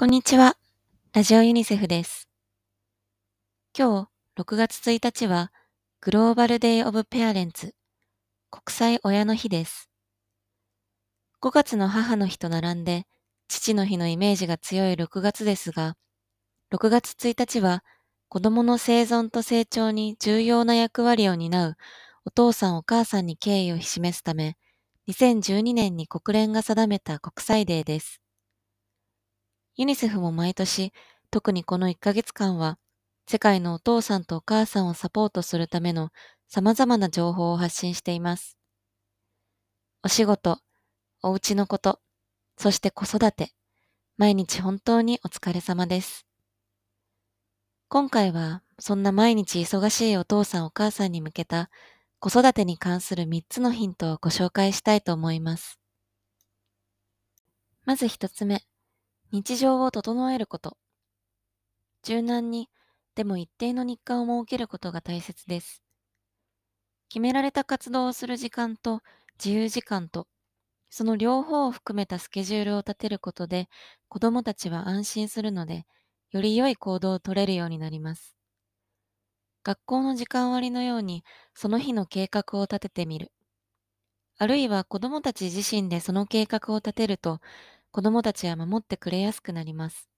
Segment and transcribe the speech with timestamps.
[0.00, 0.56] こんにちは。
[1.12, 2.30] ラジオユニセフです。
[3.78, 5.52] 今日、6月1日は、
[6.00, 7.74] グローバルデイオブペアレンツ、
[8.50, 9.90] 国際親の日です。
[11.42, 13.04] 5月の母の日と並んで、
[13.46, 15.98] 父の日のイメージが強い6月ですが、
[16.72, 17.84] 6月1日は、
[18.30, 21.76] 子供の生存と成長に重要な役割を担う
[22.24, 24.56] お父さんお母さんに敬意を示すため、
[25.10, 28.22] 2012年に国連が定めた国際デーです。
[29.80, 30.92] ユニセフも毎年、
[31.30, 32.78] 特にこの1ヶ月間は、
[33.26, 36.10] 世界のお父さんとお母さんをサポートするための
[36.48, 38.58] 様々な情報を発信しています。
[40.02, 40.58] お仕事、
[41.22, 41.98] お家のこと、
[42.58, 43.52] そして子育て、
[44.18, 46.26] 毎日本当にお疲れ様です。
[47.88, 51.70] 今回は、そんな毎日忙しいお父さんお母さんに向けた
[52.18, 55.80] 子育てに関する3つのヒントをご紹介したいと思います。
[57.86, 58.62] まず1つ目。
[59.32, 60.76] 日常を整えること。
[62.02, 62.68] 柔軟に、
[63.14, 65.82] でも一定の日課を設けることが大切です。
[67.08, 69.02] 決められた活動をする時間と
[69.42, 70.26] 自由時間と、
[70.90, 73.68] その両方を含めたスケジュールを立てることで、
[74.08, 75.86] 子供たちは安心するので、
[76.30, 78.36] より良い行動を取れるようになります。
[79.62, 83.32] 学校の時間割のように、その日の計画を立ててみる。
[84.38, 87.40] あるいは子供たち自身でその計画を立てると、
[87.92, 90.08] 子供たちは守ってくれやすくなります。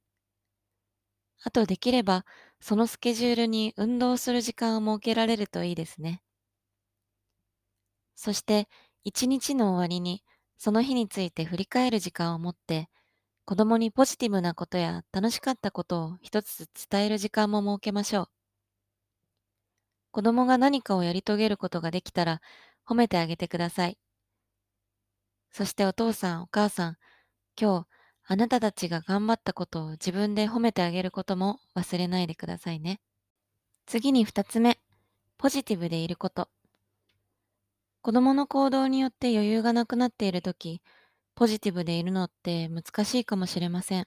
[1.43, 2.25] あとできれば、
[2.61, 6.23] そのスケジュールに運動する時間を設けられるといいですね。
[8.15, 8.69] そして、
[9.05, 10.23] 一日の終わりに、
[10.57, 12.89] その日について振り返る時間を持って、
[13.45, 18.29] 子供にポジティブなことや楽しかったことを一つ伝える時間も設けましょう。
[20.13, 22.41] 子供が何かをやり遂げることができたら、
[22.87, 23.99] 褒めてあげてください。
[25.53, 26.97] そしてお父さん、お母さん、
[27.61, 27.87] 今日、
[28.25, 33.01] あなたたちが頑張ったことを自分で褒めてあげることも忘れないでくださいね。
[33.87, 34.79] 次に二つ目、
[35.39, 36.49] ポジティブでいること。
[38.01, 40.83] 子供の行動によって余裕がなくなっているとき、
[41.35, 44.07] ポジティブでいるのって難しいかもしれません。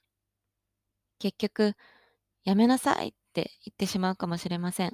[1.20, 1.76] 結局、
[2.44, 4.94] やめなさいって言ってしまうかもしれません。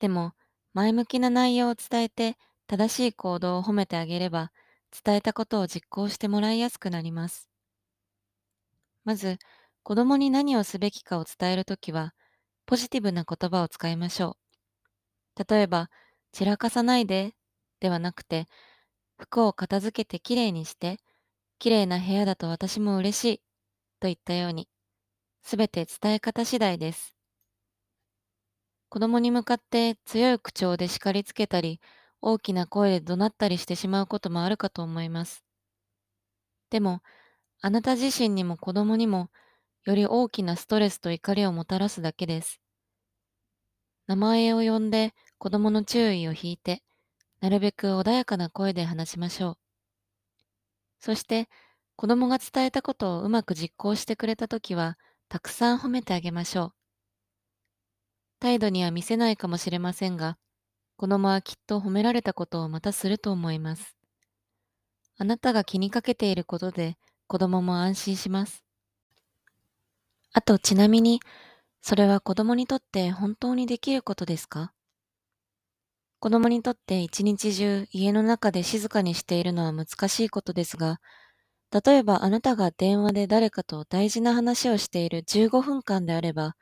[0.00, 0.32] でも、
[0.74, 4.52] 前向きな内容を伝えて正しい行動を褒めてあげれば、
[4.90, 7.48] 伝えたことを実行してもらいやすくなります。
[9.04, 9.38] まず、
[9.84, 12.14] 子供に何をすべきかを伝えるときは、
[12.66, 14.36] ポジティブな言葉を使いましょ
[15.38, 15.44] う。
[15.52, 15.90] 例えば、
[16.32, 17.34] 散らかさないで、
[17.80, 18.48] ではなくて、
[19.18, 20.98] 服を片付けてきれいにして、
[21.58, 23.42] きれいな部屋だと私も嬉しい、
[24.00, 24.68] といったように、
[25.42, 27.14] すべて伝え方次第です。
[28.88, 31.80] 子供に向かって強い口調で叱りつけたり、
[32.20, 35.44] 大きな声で怒鳴ったりしてしまうこともあるかと思います。
[36.70, 37.02] でも、
[37.62, 39.30] あなた自身にも子供にも、
[39.84, 42.60] より大きなストレスと怒りをもたらすだけです。
[44.08, 46.82] 名前を呼んで子供の注意を引いて、
[47.40, 49.58] なるべく穏やかな声で話しましょう。
[50.98, 51.48] そして、
[51.96, 56.72] 子供が伝えたことをうまく実行してくれたときは、たくさん褒めてあげましょう。
[58.40, 60.38] 態度には見せないかもしれませんが、
[60.96, 63.96] 子供はきっと褒められたことをまたすると思います。
[65.18, 66.96] あなたが気にかけていることで
[67.26, 68.64] 子供も安心します。
[70.32, 71.20] あとちなみに、
[71.82, 74.72] それは子供にとって本当にできることですか？
[76.18, 81.00] 子供にとって一日中家の中で静かにしているのは難しいことですが、
[81.84, 86.56] 例えばあなたが電話で誰かと大事な話をしている15分間であれば、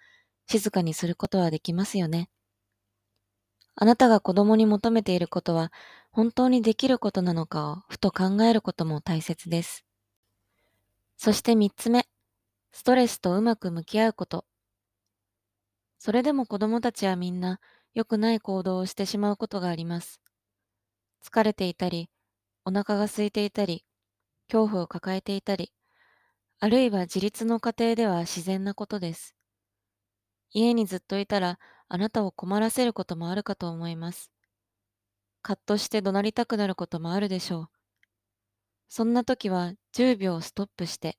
[0.48, 2.28] 静かにすることはできますよね。
[3.76, 5.72] あなたが子供に求めていることは
[6.12, 9.84] 本当にできることなのかをふと考えることも大切です。
[11.16, 12.06] そして三つ目、
[12.72, 14.44] ストレスとうまく向き合うこと。
[15.98, 17.60] それでも子供たちはみんな
[17.94, 20.20] 良くない行動をしてしまうことがあります。
[21.24, 22.10] 疲れていたり、
[22.64, 23.84] お腹が空いていたり、
[24.48, 25.72] 恐怖を抱えていたり、
[26.60, 29.34] あるいは自立の過程では自然なことです。
[30.50, 34.30] 家にずっといたらあなたを困らせることもあるかと思います。
[35.42, 37.68] カッとして怒鳴りたくなることもあるでしょう。
[38.88, 41.18] そんな時は10秒ストップして、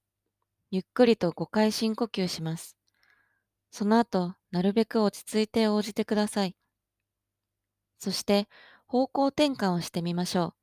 [0.72, 2.78] ゆっくりと5回深呼吸します。
[3.72, 6.56] その後、なるべく落ち着いて応じてください。
[8.00, 8.48] そして、
[8.88, 10.54] 方向転換をしてみましょう。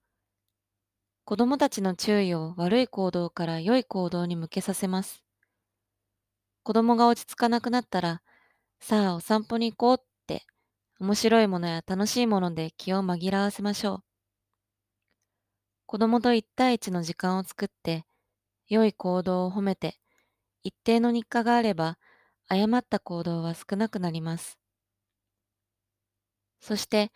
[1.24, 5.22] 子供たちの注意を悪い行動から良い行動に向けさせます。
[6.64, 8.22] 子供が落ち着かなくなったら、
[8.82, 10.44] さあお散歩に行こうって、
[10.98, 14.04] 面白いものや楽しいもので気を紛らわせましょう。
[15.86, 18.04] 子供と一対一の時間を作って、
[18.66, 20.00] 良い行動を褒めて、
[20.64, 21.96] 一定の日課があれば、
[22.48, 24.58] 誤った行動は少なくなります。
[26.60, 27.12] そして、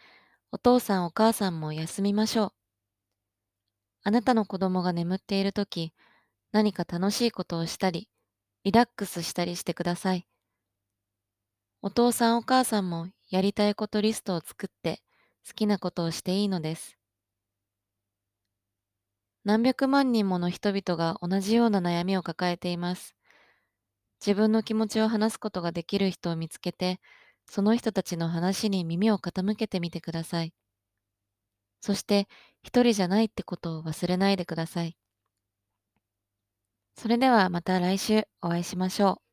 [0.52, 2.52] お父さんお母さんも休みましょう。
[4.04, 5.92] あなたの子供が眠っているとき、
[6.52, 8.08] 何か楽しいことをしたり、
[8.62, 10.28] リラックスしたりしてください。
[11.86, 15.02] お父さんお母さんもやりたいことリストを作って
[15.46, 16.98] 好きなことをしていいのです。
[19.44, 23.14] 何百万人もの人々が同じような悩みを抱えています。
[24.20, 26.98] 自分の気持ちを話すことができる人を見つけて、
[27.48, 30.52] その人たちの話に耳を傾けてみてください。
[31.80, 32.26] そして、
[32.64, 34.96] 一人じゃないってことを忘れないでください。
[36.96, 39.25] それではまた来週お会いしましょう。